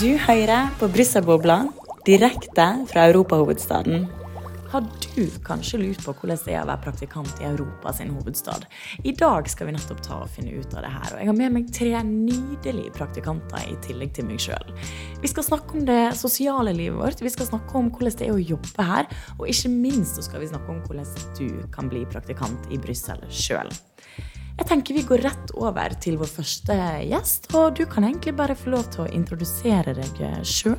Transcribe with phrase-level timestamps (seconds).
[0.00, 1.58] Du hører på Brysselbobla
[2.06, 4.06] direkte fra europahovedstaden.
[4.72, 8.64] Har du kanskje lurt på hvordan det er å være praktikant i Europa sin hovedstad?
[9.04, 11.10] I dag skal vi nettopp ta og finne ut av det her.
[11.10, 14.72] Og jeg har med meg tre nydelige praktikanter i tillegg til meg sjøl.
[15.20, 18.38] Vi skal snakke om det sosiale livet vårt, vi skal snakke om hvordan det er
[18.38, 22.06] å jobbe her, og ikke minst så skal vi snakke om hvordan du kan bli
[22.08, 23.68] praktikant i Brussel sjøl.
[24.60, 26.74] Jeg tenker vi går rett over til vår første
[27.08, 30.74] gjest, og du kan egentlig bare få lov til å introdusere deg sjøl.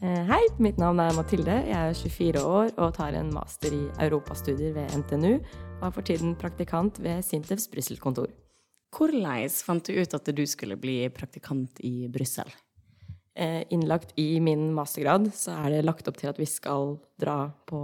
[0.00, 1.58] Eh, hei, mitt navn er Mathilde.
[1.68, 6.08] Jeg er 24 år og tar en master i europastudier ved NTNU, og er for
[6.08, 8.30] tiden praktikant ved Sintefs Brussel-kontor.
[8.96, 12.48] Hvordan fant du ut at du skulle bli praktikant i Brussel?
[13.36, 17.52] Eh, innlagt i min mastergrad så er det lagt opp til at vi skal dra
[17.68, 17.82] på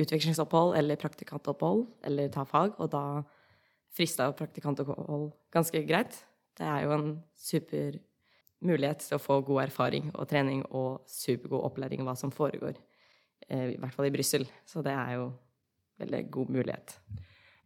[0.00, 3.04] utvekslingsopphold eller praktikantopphold eller ta fag, og da
[3.94, 6.22] frista praktikantopphold ganske greit.
[6.58, 7.98] Det er jo en super
[8.64, 12.76] mulighet til å få god erfaring og trening og supergod opplæring av hva som foregår,
[13.48, 14.46] eh, i hvert fall i Brussel.
[14.66, 15.32] Så det er jo
[16.00, 16.98] veldig god mulighet.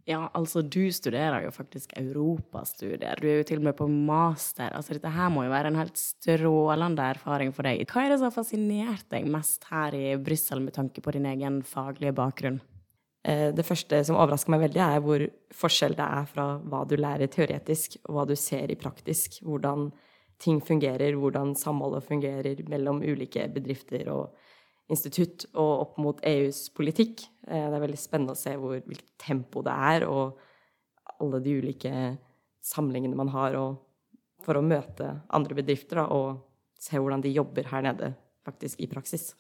[0.05, 3.17] Ja, altså du studerer jo faktisk europastudier.
[3.17, 4.69] Du er jo til og med på master.
[4.77, 7.87] Altså dette her må jo være en helt strålende erfaring for deg.
[7.89, 11.25] Hva er det som har fascinert deg mest her i Brussel med tanke på din
[11.31, 12.61] egen faglige bakgrunn?
[13.25, 15.23] Eh, det første som overrasker meg veldig, er hvor
[15.57, 19.41] forskjell det er fra hva du lærer teoretisk, og hva du ser i praktisk.
[19.47, 19.89] Hvordan
[20.43, 24.35] ting fungerer, hvordan samholdet fungerer mellom ulike bedrifter og
[24.93, 27.25] institutt, og opp mot EUs politikk.
[27.49, 31.57] Eh, det er veldig spennende å se hvor, hvilket tempo det er, og alle de
[31.63, 31.95] ulike
[32.65, 33.57] samlingene man har
[34.45, 36.43] for å møte andre bedrifter og
[36.81, 38.13] se hvordan de jobber her nede
[38.45, 39.33] faktisk i praksis.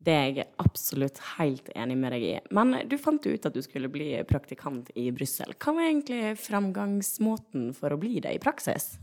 [0.00, 2.36] Det er jeg absolutt helt enig med deg i.
[2.56, 5.52] Men du fant ut at du skulle bli praktikant i Brussel.
[5.60, 8.94] Hva var egentlig framgangsmåten for å bli det i praksis?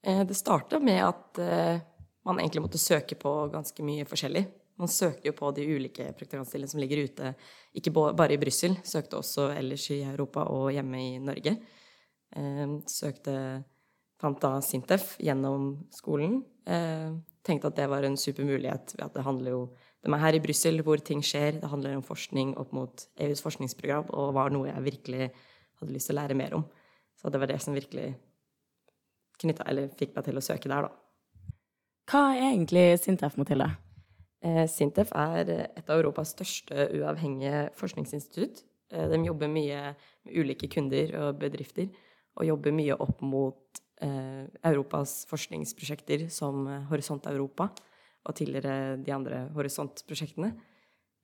[0.00, 1.80] Eh, det starta med at eh,
[2.24, 4.46] man egentlig måtte søke på ganske mye forskjellig.
[4.80, 7.32] Man søker jo på de ulike praktikantstillingene som ligger ute,
[7.76, 8.78] ikke bare i Brussel.
[8.86, 11.58] Søkte også ellers i Europa og hjemme i Norge.
[12.32, 13.34] Eh, søkte
[14.18, 16.40] Fant da Sintef gjennom skolen.
[17.46, 18.96] Tenkte at det var en super mulighet.
[18.98, 19.60] At det handler jo
[20.04, 21.58] de er her i Brussel hvor ting skjer.
[21.58, 25.30] Det handler om forskning opp mot EUs forskningsprogram og var noe jeg virkelig
[25.80, 26.64] hadde lyst til å lære mer om.
[27.18, 28.12] Så det var det som virkelig
[29.42, 31.54] knytta, eller fikk meg til å søke der, da.
[32.08, 33.68] Hva er egentlig Sintef, Mathilde?
[34.42, 38.62] Eh, Sintef er et av Europas største uavhengige forskningsinstitutt.
[38.94, 39.82] Eh, de jobber mye
[40.24, 41.90] med ulike kunder og bedrifter,
[42.38, 47.68] og jobber mye opp mot eh, Europas forskningsprosjekter som Horisont Europa
[48.26, 50.52] og tidligere de andre Horisont-prosjektene.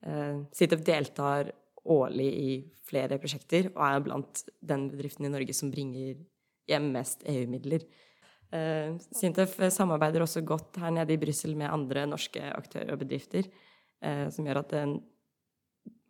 [0.05, 1.51] Eh, Sitef deltar
[1.85, 2.53] årlig i
[2.85, 6.17] flere prosjekter og er blant den bedriften i Norge som bringer
[6.69, 7.85] hjem mest EU-midler.
[8.53, 13.49] Eh, Sintef samarbeider også godt her nede i Brussel med andre norske aktører og bedrifter,
[14.01, 14.75] eh, som gjør at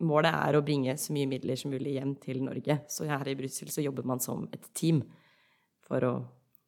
[0.04, 2.80] målet er å bringe så mye midler som mulig hjem til Norge.
[2.92, 5.02] Så her i Brussel jobber man som et team
[5.86, 6.14] for å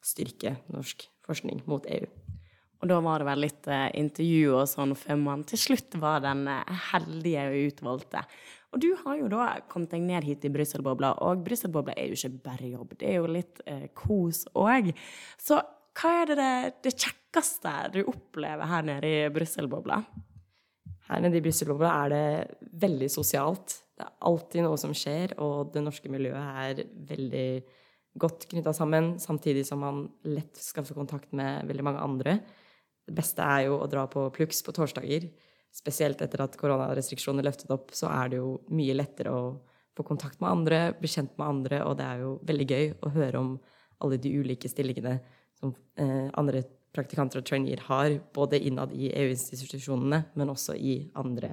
[0.04, 2.27] styrke norsk forskning mot EU.
[2.78, 6.22] Og da var det vel litt eh, intervju og sånn før man til slutt var
[6.22, 8.22] den eh, heldige og utvalgte.
[8.68, 12.18] Og du har jo da kommet deg ned hit i Brysselbobla, og Brysselbobla er jo
[12.18, 14.92] ikke bare jobb, det er jo litt eh, kos òg.
[15.40, 15.58] Så
[15.98, 16.50] hva er det,
[16.84, 19.98] det, kjekkeste du opplever her nede i Brysselbobla?
[21.08, 23.80] Her nede i Brysselbobla er det veldig sosialt.
[23.98, 27.48] Det er alltid noe som skjer, og det norske miljøet er veldig
[28.18, 32.38] godt knytta sammen, samtidig som man lett skaffer kontakt med veldig mange andre.
[33.08, 35.30] Det beste er jo å dra på Plux på torsdager.
[35.72, 39.42] Spesielt etter at koronarestriksjonene løftet opp, så er det jo mye lettere å
[39.96, 43.12] få kontakt med andre, bli kjent med andre, og det er jo veldig gøy å
[43.16, 43.54] høre om
[44.04, 45.16] alle de ulike stillingene
[45.58, 46.62] som eh, andre
[46.94, 51.50] praktikanter og traineer har, både innad i EU-institusjonene, men også i andre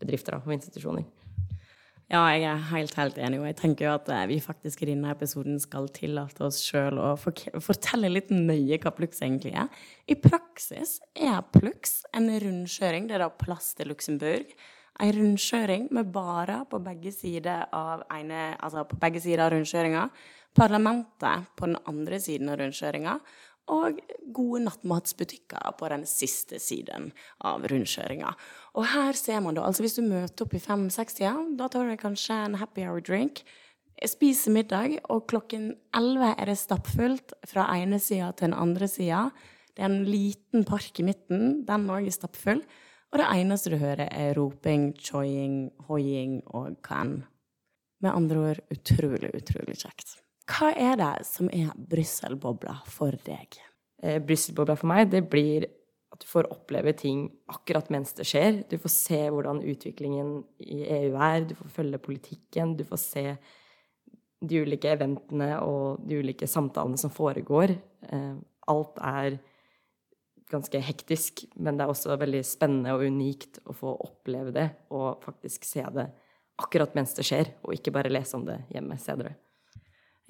[0.00, 1.08] bedrifter og institusjoner.
[2.10, 3.38] Ja, jeg er helt, helt enig.
[3.38, 6.98] Og jeg tenker jo at eh, vi faktisk i denne episoden skal tillate oss sjøl
[6.98, 9.70] å fortelle litt nøye hva Plux egentlig er.
[10.10, 13.06] I praksis er Plux en rundkjøring.
[13.06, 14.50] Det er da plass til Luxembourg.
[15.00, 20.08] En rundkjøring med barer på begge sider av ene, altså på av rundkjøringa.
[20.58, 23.20] Parlamentet på den andre siden av rundkjøringa
[23.70, 24.00] og
[24.34, 27.10] gode nattmatsbutikker på den siste siden
[27.46, 28.34] av rundkjøringa.
[28.78, 31.96] Og her ser man da, altså Hvis du møter opp i fem-seks-tida, da tar du
[32.00, 33.44] kanskje en happy hour drink.
[34.00, 39.26] Spiser middag, og klokken elleve er det stappfullt fra ene sida til den andre sida.
[39.76, 42.62] Det er en liten park i midten, den òg er stappfull.
[43.10, 47.14] Og det eneste du hører, er roping, choying, hoiing og hva enn.
[48.00, 50.14] Med andre ord utrolig, utrolig kjekt.
[50.50, 53.60] Hva er det som er Brussel-bobla for deg?
[54.02, 55.66] eh, Brussel-bobla for meg, det blir
[56.10, 58.62] at du får oppleve ting akkurat mens det skjer.
[58.70, 63.24] Du får se hvordan utviklingen i EU er, du får følge politikken, du får se
[64.40, 67.76] de ulike eventene og de ulike samtalene som foregår.
[68.10, 68.34] Eh,
[68.72, 69.38] alt er
[70.50, 75.22] ganske hektisk, men det er også veldig spennende og unikt å få oppleve det og
[75.22, 76.08] faktisk se det
[76.60, 79.36] akkurat mens det skjer, og ikke bare lese om det hjemme senere.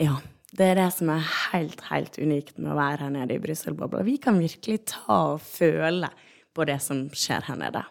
[0.01, 0.15] Ja,
[0.57, 4.01] det er det som er helt, helt unikt med å være her nede i Brussel-bobla.
[4.07, 6.09] Vi kan virkelig ta og føle
[6.57, 7.83] på det som skjer her nede.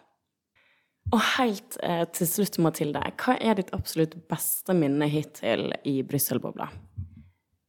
[1.14, 6.66] Og helt eh, til slutt, Mathilde, hva er ditt absolutt beste minne hittil i Brussel-bobla?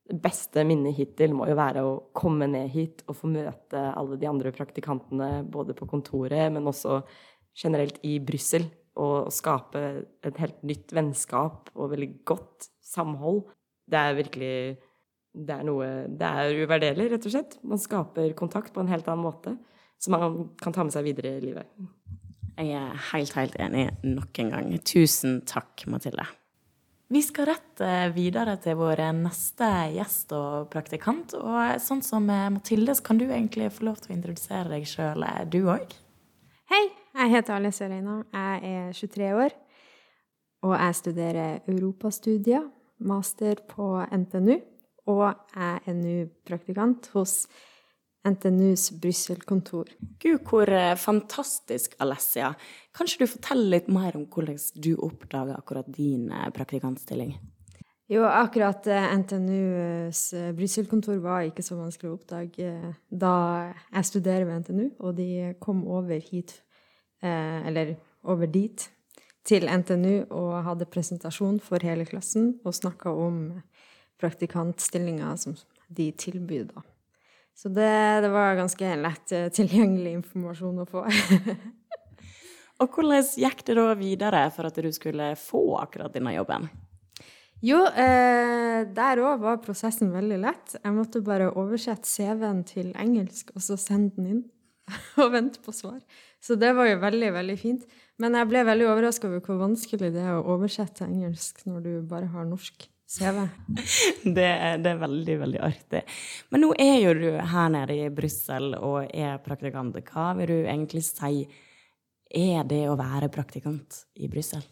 [0.10, 4.18] Det beste minnet hittil må jo være å komme ned hit og få møte alle
[4.18, 7.04] de andre praktikantene, både på kontoret, men også
[7.62, 8.66] generelt i Brussel.
[8.98, 9.88] Og skape
[10.26, 13.46] et helt nytt vennskap og veldig godt samhold
[13.92, 14.56] det er virkelig
[15.32, 17.58] Det er noe Det er uvurderlig, rett og slett.
[17.64, 19.56] Man skaper kontakt på en helt annen måte,
[20.02, 21.70] som man kan ta med seg videre i livet.
[22.58, 24.72] Jeg er helt, helt enig nok en gang.
[24.84, 26.26] Tusen takk, Mathilde.
[27.12, 27.82] Vi skal rett
[28.16, 31.34] videre til vår neste gjest og praktikant.
[31.36, 35.26] Og sånn som Mathilde, så kan du egentlig få lov til å introdusere deg sjøl,
[35.52, 35.96] du òg?
[36.72, 36.86] Hei,
[37.18, 38.22] jeg heter Alice Reina.
[38.32, 39.58] Jeg er 23 år,
[40.68, 42.70] og jeg studerer europastudier
[43.02, 44.60] master på NTNU,
[45.12, 45.28] og
[45.58, 47.46] er NU-praktikant hos
[48.28, 49.90] NTNUs Brussel-kontor.
[50.22, 52.52] Gud, hvor eh, fantastisk, Alessia.
[52.94, 57.34] Kanskje du forteller litt mer om hvordan du oppdaga akkurat din eh, praktikantstilling?
[58.12, 60.22] Jo, akkurat eh, NTNUs
[60.58, 62.72] Brussel-kontor var ikke så vanskelig å oppdage
[63.10, 63.36] da
[63.88, 66.60] jeg studerer ved NTNU, og de kom over hit,
[67.22, 67.96] eller
[68.28, 68.84] over dit,
[69.48, 73.44] til NTNU og hadde presentasjon for hele klassen og snakka om
[74.22, 75.56] praktikantstillinga som
[75.92, 76.84] de tilbyr, da.
[77.58, 81.04] Så det, det, var ganske lett eh, tilgjengelig informasjon å få.
[82.82, 86.70] og hvordan gikk det da videre for at du skulle få akkurat denne jobben?
[87.62, 90.78] Jo, eh, der òg var prosessen veldig lett.
[90.80, 94.42] Jeg måtte bare oversette CV-en til engelsk og så sende den inn.
[95.22, 96.00] og vente på svar.
[96.42, 97.86] Så det var jo veldig, veldig fint.
[98.22, 101.92] Men jeg ble veldig overraska over hvor vanskelig det er å oversette engelsk når du
[102.08, 103.42] bare har norsk CV.
[104.38, 104.48] Det,
[104.84, 106.04] det, er veldig, veldig artig.
[106.54, 109.98] Men nå er jo du her nede i Brussel og er praktikant.
[110.08, 111.42] Hva vil du egentlig si
[112.32, 114.64] er det å være praktikant i Brussel?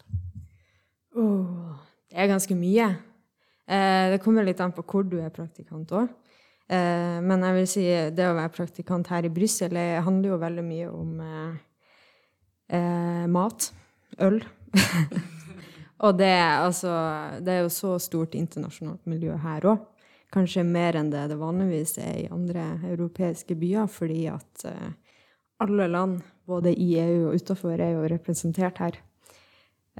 [1.18, 1.74] Oh,
[2.08, 2.86] det er ganske mye.
[3.70, 6.08] Eh, det kommer litt an på hvor du er praktikant òg.
[6.70, 10.64] Eh, men jeg vil si det å være praktikant her i Brussel handler jo veldig
[10.64, 11.58] mye om eh,
[12.70, 13.70] eh, mat,
[14.22, 14.40] øl.
[16.04, 16.94] og det, altså,
[17.44, 19.86] det er jo så stort internasjonalt miljø her òg.
[20.30, 24.90] Kanskje mer enn det det vanligvis er i andre europeiske byer, fordi at eh,
[25.60, 29.00] alle land, både i EU og utafor, er jo representert her.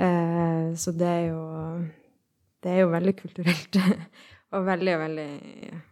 [0.00, 1.42] Eh, så det er jo
[2.60, 3.76] Det er jo veldig kulturelt.
[4.52, 5.30] og veldig, veldig,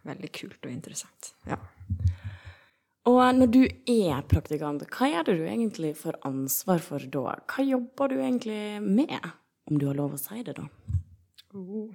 [0.05, 1.33] veldig kult og interessant.
[1.49, 1.57] Ja.
[3.07, 7.37] Og når du er praktikant, hva er det du egentlig får ansvar for da?
[7.47, 9.15] Hva jobber du egentlig med,
[9.69, 10.67] om du har lov å si det, da?
[11.55, 11.87] Oh.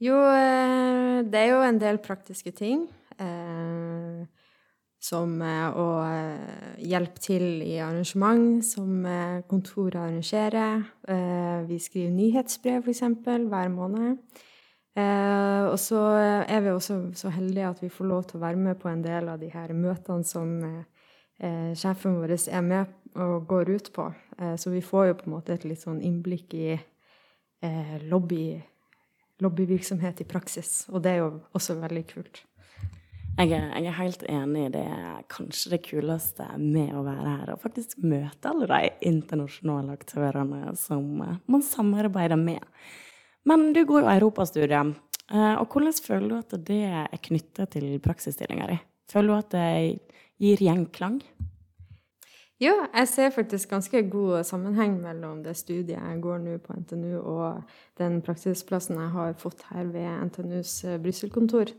[0.00, 2.86] Jo, eh, det er jo en del praktiske ting.
[3.20, 4.22] Eh,
[5.00, 9.06] som eh, å eh, hjelpe til i arrangement som
[9.48, 10.84] kontoret arrangerer.
[11.08, 14.20] Eh, vi skriver nyhetsbrev, f.eks., hver måned.
[14.98, 16.00] Eh, og så
[16.42, 19.04] er vi også så heldige at vi får lov til å være med på en
[19.04, 24.12] del av de her møtene som eh, sjefen vår er med og går ut på.
[24.38, 28.60] Eh, så vi får jo på en måte et litt sånn innblikk i eh, lobby,
[29.42, 30.84] lobbyvirksomhet i praksis.
[30.90, 32.44] Og det er jo også veldig kult.
[33.40, 34.64] Jeg er, jeg er, helt enig.
[34.66, 34.86] i Det
[35.32, 37.52] kanskje det kuleste med å være her.
[37.54, 42.64] Og faktisk møte alle de internasjonale aktørene som eh, man samarbeider med.
[43.48, 44.96] Men du går jo europastudiet.
[45.30, 48.78] Eh, og hvordan føler du at det er knyttet til praksisstillinga di?
[49.10, 49.70] Føler du at det
[50.40, 51.20] gir gjenklang?
[52.60, 57.14] Ja, jeg ser faktisk ganske god sammenheng mellom det studiet jeg går nå på NTNU,
[57.16, 57.62] og
[57.96, 61.72] den praksisplassen jeg har fått her ved NTNUs eh, Brussel-kontor.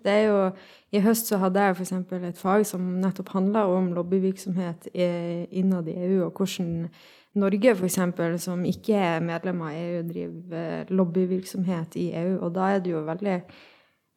[0.91, 1.93] I høst så hadde jeg f.eks.
[2.17, 6.89] et fag som nettopp handla om lobbyvirksomhet innad i EU, og hvordan
[7.37, 8.01] Norge f.eks.,
[8.41, 12.39] som ikke er medlem av EU, driver lobbyvirksomhet i EU.
[12.41, 13.39] Og da er det jo veldig,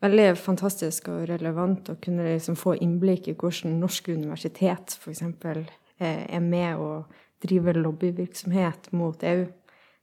[0.01, 5.27] veldig fantastisk og relevant å kunne liksom få innblikk i hvordan norske universitet f.eks.
[6.01, 7.13] Eh, er med og
[7.45, 9.45] driver lobbyvirksomhet mot EU.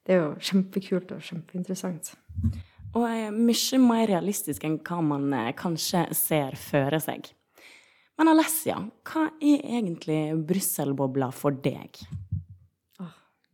[0.07, 2.13] Det er jo kjempekult og kjempeinteressant.
[2.95, 7.33] Og mye mer realistisk enn hva man eh, kanskje ser føre seg.
[8.19, 11.99] Men Alessia, hva er egentlig Brussel-bobla for deg?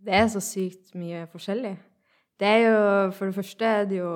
[0.07, 1.73] Det er så sykt mye forskjellig.
[2.37, 4.11] Det er jo, For det første er det jo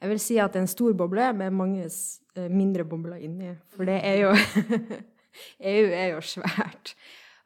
[0.00, 3.50] Jeg vil si at det er en stor boble med mange eh, mindre bobler inni.
[3.74, 4.30] For det er jo
[5.74, 6.94] EU er jo svært.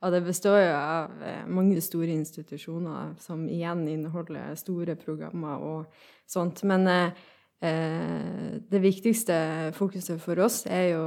[0.05, 6.03] Og det består jo av eh, mange store institusjoner som igjen inneholder store programmer og
[6.29, 6.61] sånt.
[6.69, 7.23] Men eh,
[7.65, 11.05] eh det viktigste fokuset for oss er jo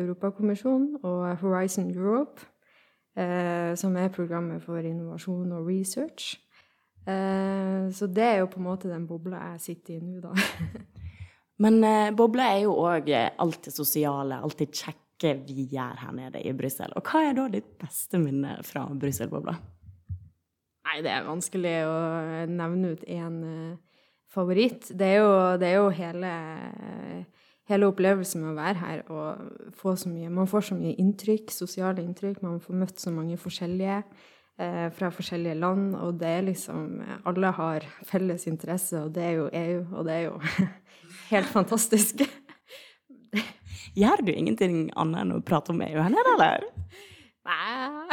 [0.00, 2.40] Europakommisjonen og Horizon Europe,
[3.16, 6.40] eh, som er programmet for innovasjon og research.
[7.06, 10.32] Eh, så det er jo på en måte den bobla jeg sitter i nå, da.
[11.62, 11.84] Men
[12.16, 14.72] bobla er jo òg det sosiale, alltid
[15.20, 16.92] kjekt vi gjør her nede i Brussel.
[16.96, 19.56] Og hva er da ditt beste minne fra Brussel-bobla?
[20.90, 21.98] Nei, det er vanskelig å
[22.50, 24.00] nevne ut én uh,
[24.32, 24.88] favoritt.
[24.96, 26.32] Det er jo, det er jo hele,
[27.70, 31.52] hele, opplevelsen med å være her og få så mye Man får så mye inntrykk,
[31.54, 32.42] sosiale inntrykk.
[32.42, 37.54] Man får møtt så mange forskjellige uh, fra forskjellige land, og det er liksom Alle
[37.60, 40.38] har felles interesse, og det er jo EU, og det er jo
[41.34, 42.24] helt fantastisk.
[43.98, 46.68] Gjør du ingenting annet enn å prate om EU her nede, eller?
[47.50, 48.10] Nei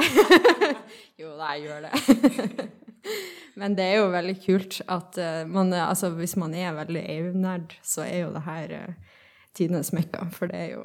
[1.22, 2.68] Jo da, jeg gjør det.
[3.60, 7.78] Men det er jo veldig kult at uh, man Altså, hvis man er veldig EU-nerd,
[7.86, 9.22] så er jo det her uh,
[9.58, 10.28] tidenes mekka.
[10.34, 10.84] For det er jo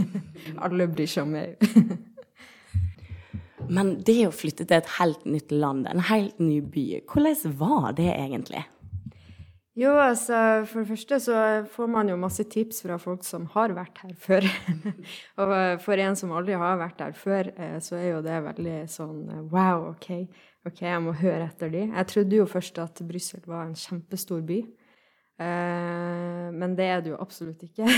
[0.64, 1.54] Alle bryr seg om EU.
[3.72, 7.94] Men det å flytte til et helt nytt land, en helt ny by, hvordan var
[7.96, 8.60] det egentlig?
[9.74, 10.36] Jo, altså
[10.70, 14.12] for det første så får man jo masse tips fra folk som har vært her
[14.22, 14.44] før.
[15.42, 18.76] og for en som aldri har vært der før, eh, så er jo det veldig
[18.90, 20.28] sånn eh, wow, OK,
[20.70, 21.88] ok, jeg må høre etter de.
[21.88, 24.60] Jeg trodde jo først at Brussel var en kjempestor by.
[25.42, 27.90] Eh, men det er det jo absolutt ikke.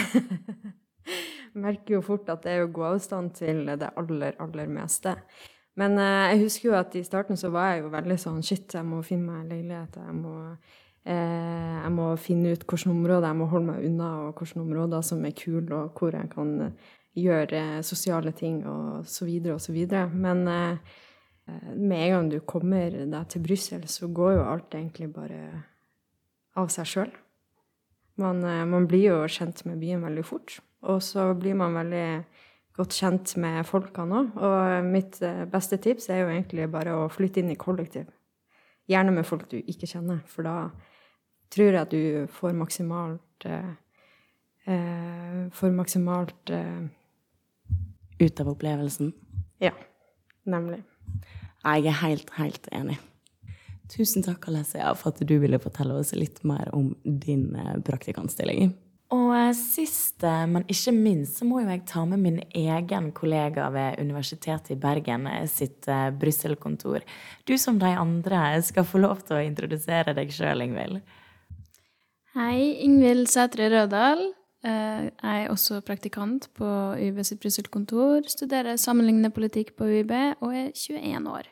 [1.66, 5.12] Merker jo fort at det er jo gåavstand til det aller, aller meste.
[5.76, 8.88] Men jeg husker jo at i starten så var jeg jo veldig sånn shit, jeg
[8.88, 9.99] må finne meg en leilighet.
[10.00, 10.76] jeg må Eh,
[11.07, 15.25] jeg må finne ut hvilke områder jeg må holde meg unna, og hvilke områder som
[15.27, 19.75] er kule, og hvor jeg kan eh, gjøre sosiale ting, og så videre og så
[19.75, 20.09] videre.
[20.11, 20.97] Men eh,
[21.77, 25.39] med en gang du kommer deg til Brussel, så går jo alt egentlig bare
[26.59, 27.15] av seg sjøl.
[28.19, 30.57] Man, man, blir jo kjent med byen veldig fort.
[30.89, 32.07] Og så blir man veldig
[32.77, 34.39] godt kjent med folkene òg.
[34.41, 35.21] Og mitt
[35.53, 38.09] beste tips er jo egentlig bare å flytte inn i kollektiv.
[38.89, 40.57] Gjerne med folk du ikke kjenner, for da
[41.53, 43.73] tror jeg du får maksimalt eh,
[44.67, 46.87] eh, Får maksimalt eh,
[48.19, 49.12] Ut av opplevelsen?
[49.61, 49.75] Ja.
[50.47, 50.79] Nemlig.
[51.67, 52.97] Jeg er helt, helt enig.
[53.91, 58.73] Tusen takk, Alessia, for at du ville fortelle oss litt mer om din eh, praktikantstilling.
[59.15, 63.69] Og eh, sist, men ikke minst, så må jo jeg ta med min egen kollega
[63.75, 65.87] ved Universitetet i Bergen sitt
[66.17, 67.05] Brussel-kontor.
[67.45, 71.05] Du som de andre skal få lov til å introdusere deg sjøl, Ingvild.
[72.37, 74.19] Hei, Ingvild Sætre Rødal.
[74.61, 76.66] Eh, jeg er også praktikant på
[77.00, 78.26] UiB sitt Brussel-kontor.
[78.28, 80.12] Studerer sammenlignende politikk på UiB
[80.45, 81.49] og er 21 år.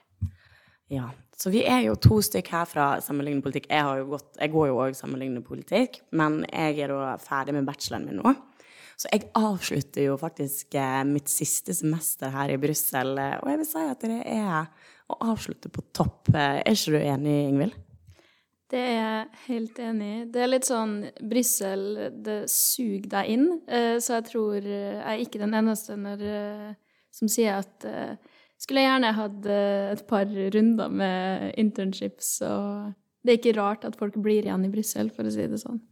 [0.93, 1.07] Ja,
[1.41, 3.71] så vi er jo to stykk her fra sammenlignende politikk.
[3.73, 8.05] Jeg, gått, jeg går jo òg sammenlignende politikk, men jeg er da ferdig med bacheloren
[8.11, 8.35] min nå.
[9.01, 13.63] Så jeg avslutter jo faktisk eh, mitt siste semester her i Brussel, eh, og jeg
[13.63, 14.69] vil si at det er
[15.09, 16.29] å avslutte på topp.
[16.37, 17.84] Er ikke du enig, Ingvild?
[18.73, 20.21] Det er jeg helt enig i.
[20.33, 21.85] Det er litt sånn Brussel,
[22.25, 23.47] det suger deg inn.
[23.69, 28.17] Eh, så jeg tror jeg er ikke den eneste når, eh, som sier at eh,
[28.59, 32.95] skulle jeg gjerne hatt et par runder med internships, og
[33.25, 35.83] det er ikke rart at folk blir igjen i Brussel, for å si det sånn.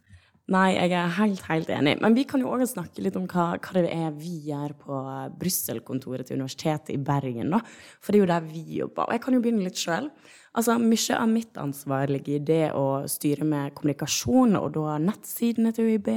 [0.51, 1.95] Nei, jeg er helt, helt enig.
[2.03, 5.03] Men vi kan jo òg snakke litt om hva, hva, det er vi gjør på
[5.39, 7.55] Brussel-kontoret til Universitetet i Bergen.
[7.55, 7.61] da.
[8.03, 9.07] For det er jo der vi jobber.
[9.07, 10.11] Og jeg kan jo begynne litt sjøl.
[10.59, 15.73] Altså, mye av mitt ansvar ligger i det å styre med kommunikasjon, og da nettsidene
[15.77, 16.11] til UiB,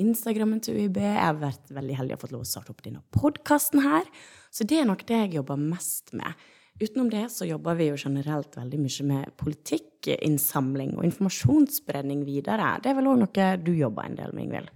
[0.00, 0.98] Instagrammen til UiB.
[1.04, 4.08] Jeg har vært veldig heldig og fått lov å starte opp denne podkasten her.
[4.48, 6.32] Så det er nok det jeg jobber mest med.
[6.80, 12.78] Utenom det så jobber vi jo generelt veldig mye med politikkinnsamling og informasjonsspredning videre.
[12.82, 14.70] Det er vel òg noe du jobber en del med, Ingvild?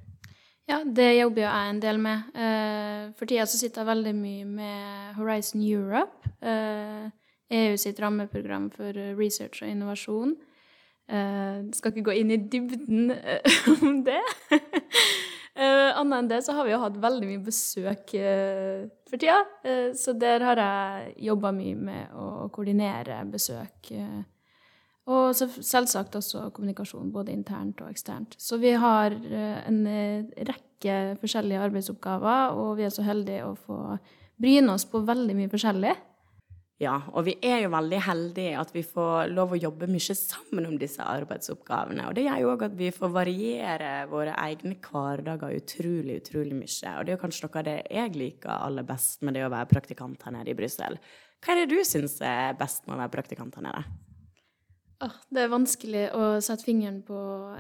[0.67, 2.31] Ja, det jobber jo jeg en del med.
[2.35, 6.31] Eh, for tida så sitter jeg veldig mye med Horizon Europe.
[6.43, 7.09] EU
[7.55, 10.35] eh, e sitt rammeprogram for research og innovasjon.
[11.07, 13.13] Jeg eh, skal ikke gå inn i dybden
[13.87, 14.23] om det.
[15.57, 19.39] Uh, Annet enn det så har vi jo hatt veldig mye besøk uh, for tida.
[19.65, 23.93] Uh, så der har jeg jobba mye med å koordinere besøk
[25.07, 28.35] Og så selvsagt også kommunikasjon, både internt og eksternt.
[28.43, 29.81] Så vi har en
[30.35, 33.79] rekke forskjellige arbeidsoppgaver, og vi er så heldige å få
[34.37, 35.95] bryne oss på veldig mye forskjellig.
[36.77, 40.67] Ja, og vi er jo veldig heldige at vi får lov å jobbe mye sammen
[40.69, 42.05] om disse arbeidsoppgavene.
[42.11, 46.93] Og det gjør jo òg at vi får variere våre egne hverdager utrolig, utrolig mye.
[46.99, 49.55] Og det er jo kanskje noe av det jeg liker aller best med det å
[49.55, 51.01] være praktikant her nede i Brussel.
[51.41, 53.87] Hva er det du syns er best med å være praktikant her nede?
[55.01, 57.17] Ah, det er vanskelig å sette fingeren på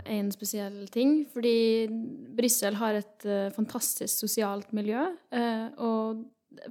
[0.08, 1.88] én spesiell ting, fordi
[2.36, 5.02] Brussel har et uh, fantastisk sosialt miljø,
[5.36, 6.24] uh, og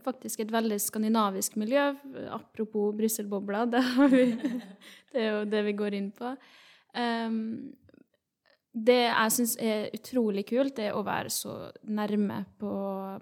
[0.03, 1.88] faktisk et veldig skandinavisk miljø.
[2.34, 3.84] Apropos Brussel-bobla, det,
[5.12, 6.36] det, er jo det vi går inn på.
[6.96, 7.39] Um,
[8.75, 11.55] det jeg syns er utrolig kult, det er å være så
[11.88, 12.74] nærme på,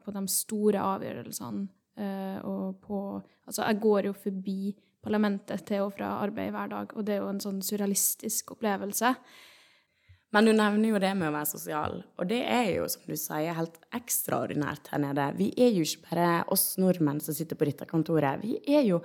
[0.02, 1.68] på de store avgjørelsene.
[1.94, 3.00] Uh, og på
[3.44, 4.72] Altså, jeg går jo forbi
[5.04, 6.94] parlamentet til og fra arbeid hver dag.
[6.96, 9.10] Og det er jo en sånn surrealistisk opplevelse.
[10.34, 13.14] Men du nevner jo det med å være sosial, og det er jo, som du
[13.14, 15.28] sier, helt ekstraordinært her nede.
[15.38, 18.42] Vi er jo ikke bare oss nordmenn som sitter på dette kontoret.
[18.42, 19.04] Vi er jo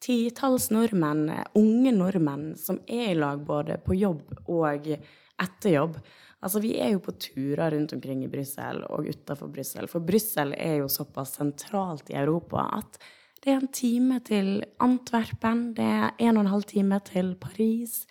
[0.00, 1.26] titalls nordmenn,
[1.60, 6.00] unge nordmenn, som er i lag både på jobb og etter jobb.
[6.40, 9.84] Altså, vi er jo på turer rundt omkring i Brussel og utafor Brussel.
[9.92, 12.96] For Brussel er jo såpass sentralt i Europa at
[13.44, 14.48] det er en time til
[14.84, 18.02] Antwerpen, det er en og en halv time til Paris,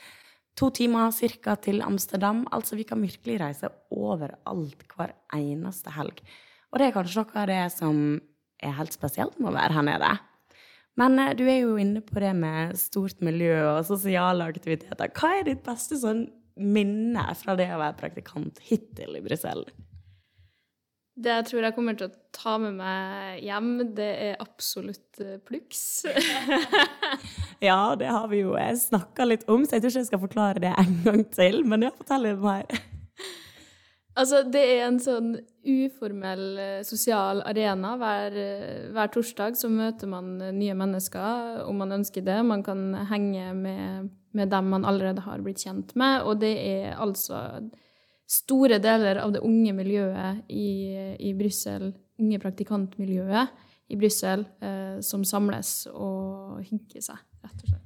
[0.60, 1.56] to timer ca.
[1.56, 2.46] til Amsterdam.
[2.52, 6.20] Altså, vi kan virkelig reise overalt hver eneste helg.
[6.72, 8.02] Og det er kanskje noe av det som
[8.60, 10.12] er helt spesielt med å være her nede.
[11.00, 15.12] Men eh, du er jo inne på det med stort miljø og sosiale aktiviteter.
[15.16, 16.26] Hva er ditt beste sånn
[16.60, 19.64] minne fra det å være praktikant hittil i Brussel?
[21.20, 26.04] Det jeg tror jeg kommer til å ta med meg hjem, det er absolutt pluks.
[26.04, 27.36] Plux.
[27.60, 30.64] ja, det har vi jo snakka litt om, så jeg tror ikke jeg skal forklare
[30.64, 31.62] det en gang til.
[31.68, 32.70] Men ja, fortell litt mer.
[34.20, 35.34] altså, det er en sånn
[35.68, 37.98] uformell uh, sosial arena.
[38.00, 42.40] Hver, uh, hver, torsdag så møter man nye mennesker, om man ønsker det.
[42.48, 46.96] Man kan henge med, med dem man allerede har blitt kjent med, og det er
[46.96, 47.44] altså
[48.30, 51.90] store deler av det unge miljøet i, i Brussel,
[52.22, 57.86] unge praktikantmiljøet i Brussel, eh, som samles og hygger seg, rett og slett.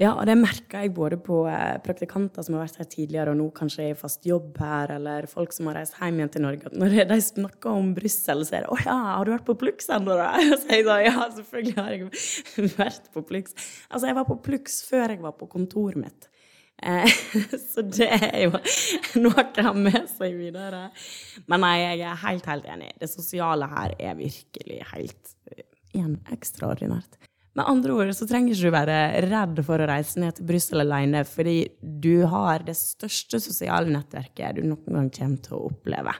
[0.00, 3.38] Ja, og det merker jeg både på eh, praktikanter som har vært her tidligere, og
[3.38, 6.72] nå kanskje i fast jobb her, eller folk som har reist hjem igjen til Norge.
[6.74, 9.90] Når de snakker om Brussel, så er det 'Å ja, har du vært på Plux
[9.92, 13.54] ennå, da?' Og så jeg da, ja, selvfølgelig har jeg vært på Plux.
[13.90, 16.31] Altså, jeg var på Plux før jeg var på kontoret mitt.
[16.82, 17.10] Eh,
[17.72, 18.52] så det er jo
[19.22, 20.88] noe å ha med seg videre.
[21.50, 22.92] Men nei, jeg er helt, helt enig.
[23.00, 27.20] Det sosiale her er virkelig helt eh, igjen ekstraordinært.
[27.52, 30.80] Med andre ord så trenger ikke du være redd for å reise ned til Brussel
[30.86, 36.14] alene, fordi du har det største sosiale nettverket du noen gang kommer til å oppleve.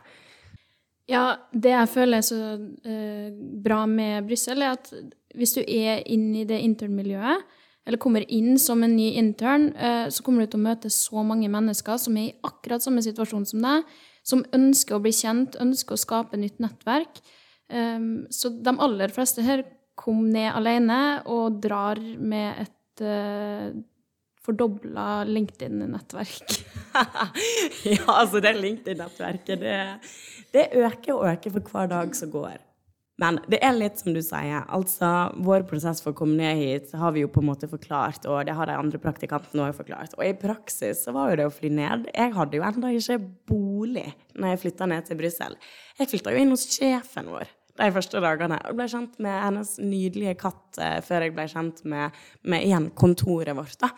[1.08, 3.32] Ja, det jeg føler er så uh,
[3.64, 4.92] bra med Brussel, er at
[5.32, 7.48] hvis du er inne i det internmiljøet,
[7.86, 11.24] eller kommer inn som en ny intern, eh, så kommer du til å møte så
[11.26, 15.58] mange mennesker som er i akkurat samme situasjon som deg, som ønsker å bli kjent,
[15.60, 17.18] ønsker å skape nytt nettverk.
[17.72, 19.64] Ehm, så de aller fleste her
[19.98, 23.74] kom ned alene og drar med et uh,
[24.42, 26.54] fordobla LinkedIn-nettverk.
[27.92, 29.76] ja, altså det LinkedIn-nettverket, det,
[30.54, 32.56] det øker og øker for hver dag som går.
[33.22, 34.64] Men det er litt som du sier.
[34.66, 38.26] altså Vår prosess for å komme ned hit har vi jo på en måte forklart,
[38.26, 40.16] og det har de andre praktikantene òg forklart.
[40.18, 43.20] Og i praksis så var jo det å fly ned Jeg hadde jo ennå ikke
[43.48, 45.58] bolig når jeg flytta ned til Brussel.
[46.00, 49.70] Jeg flytta jo inn hos sjefen vår de første dagene og ble kjent med hennes
[49.80, 53.78] nydelige katt eh, før jeg ble kjent med, med igjen kontoret vårt.
[53.80, 53.88] da.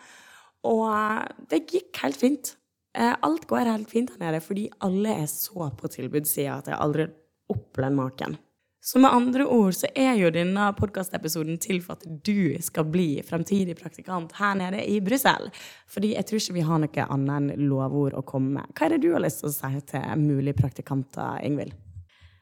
[0.69, 2.53] Og eh, det gikk helt fint.
[2.95, 6.79] Eh, alt går helt fint her nede fordi alle er så på tilbudssida at jeg
[6.79, 7.09] aldri
[7.51, 8.39] opplevd maken.
[8.85, 13.15] Så med andre ord så er jo denne podkastepisoden til for at du skal bli
[13.25, 15.49] fremtidig praktikant her nede i Brussel.
[15.89, 18.75] Fordi jeg tror ikke vi har noe annet enn lovord å komme med.
[18.77, 21.73] Hva er det du har lyst til å si til mulige praktikanter, Ingvild?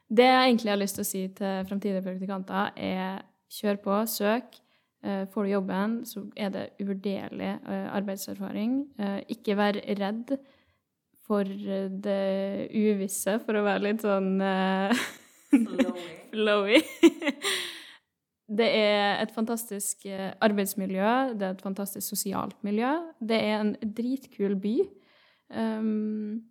[0.04, 3.24] Det jeg egentlig har lyst til å si til fremtidige praktikanter, er
[3.56, 4.60] kjør på, søk.
[5.00, 8.78] Eh, får du jobben, så er det uvurderlig eh, arbeidserfaring.
[9.00, 10.36] Eh, ikke vær redd
[11.24, 14.34] for det uvisse, for å være litt sånn
[16.32, 16.80] Flowy.
[18.58, 22.90] det er et fantastisk eh, arbeidsmiljø, det er et fantastisk sosialt miljø.
[23.20, 24.74] Det er en dritkul by.
[25.54, 26.44] Um,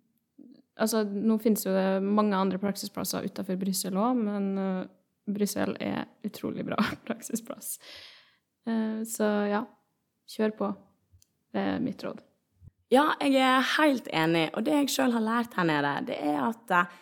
[0.80, 4.82] altså, nå finnes jo det mange andre praksisplasser utenfor Brussel òg, men uh,
[5.30, 7.76] Brussel er utrolig bra praksisplass.
[8.68, 9.64] Uh, så ja,
[10.36, 10.70] kjør på.
[11.54, 12.22] Det er mitt råd.
[12.92, 14.48] Ja, jeg er helt enig.
[14.54, 16.92] Og det jeg sjøl har lært her nede, det er at eh,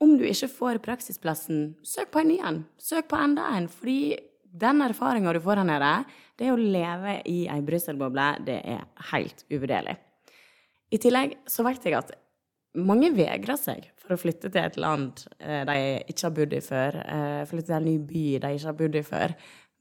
[0.00, 2.62] om du ikke får praksisplassen, søk på en ny en.
[2.80, 3.68] Søk på enda en.
[3.68, 4.16] Fordi
[4.60, 5.92] den erfaringa du får her nede,
[6.40, 9.98] det å leve i ei Brussel-boble, det er helt uvurderlig.
[10.90, 12.14] I tillegg så vet jeg at
[12.80, 15.76] mange vegrer seg for å flytte til et land eh, de
[16.10, 16.98] ikke har bodd i før.
[17.02, 19.34] eh, Flytte til en ny by de ikke har bodd i før.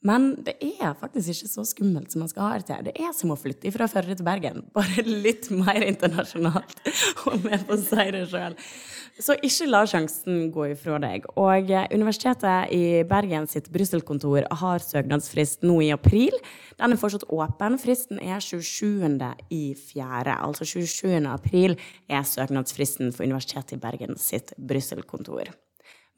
[0.05, 2.85] Men det er faktisk ikke så skummelt som man skal ha det til.
[2.87, 6.79] Det er som å flytte fra Førde til Bergen, bare litt mer internasjonalt,
[7.27, 8.55] om jeg får si det sjøl.
[9.19, 11.27] Så ikke la sjansen gå ifra deg.
[11.35, 16.37] Og eh, Universitetet i Bergen sitt Brussel-kontor har søknadsfrist nå i april.
[16.79, 17.75] Den er fortsatt åpen.
[17.83, 19.19] Fristen er 27.
[19.51, 20.39] i fjerde.
[20.39, 21.17] Altså 27.
[21.27, 21.75] april
[22.07, 25.51] er søknadsfristen for Universitetet i Bergen sitt Brussel-kontor.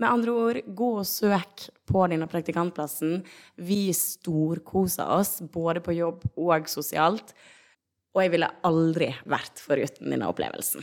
[0.02, 3.20] Med andre ord, gå og søk på denne praktikantplassen.
[3.62, 7.36] Vi storkoser oss, både på jobb og sosialt.
[8.16, 10.82] Og jeg ville aldri vært foruten denne opplevelsen.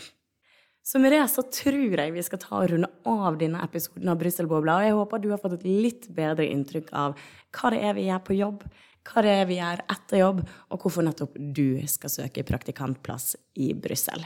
[0.87, 4.23] Så med det så tror jeg vi skal ta og runde av denne episoden av
[4.23, 4.79] Brusselbobla.
[4.79, 7.19] Og jeg håper du har fått et litt bedre inntrykk av
[7.59, 8.65] hva det er vi gjør på jobb,
[9.11, 13.73] hva det er vi gjør etter jobb, og hvorfor nettopp du skal søke praktikantplass i
[13.75, 14.25] Brussel.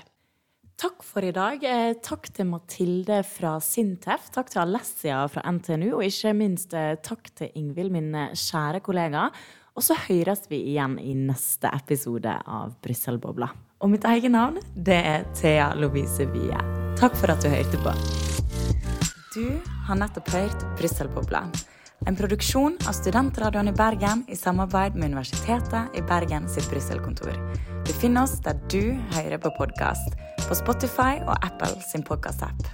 [0.83, 1.63] Takk for i dag.
[1.63, 4.25] Eh, Takk til Mathilde fra Sintef.
[4.35, 8.81] Takk til Alessia fra NTNU, og ikke minst eh, takk til Ingvild, min eh, kjære
[8.83, 9.29] kollega.
[9.79, 13.53] Og så høres vi igjen i neste episode av Brysselbobla.
[13.79, 16.59] Og mitt eget navn, det er Thea Lovise Wie.
[16.99, 17.95] Takk for at du hørte på.
[19.37, 19.47] Du
[19.87, 21.47] har nettopp hørt Brysselbobla.
[22.07, 27.37] En produksjon av Studentradioen i Bergen i samarbeid med Universitetet i Bergen sitt Brysselkontor.
[27.87, 32.67] Du finner oss der du hører på podkast, på Spotify og Apple sin podkastapp.